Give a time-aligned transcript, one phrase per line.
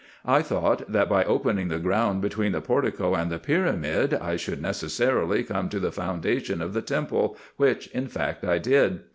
[0.25, 4.59] I thought, that by opening the ground between the portico and the pyramid I should
[4.59, 9.01] necessarily come to the foundation of the temple, which in fact I did.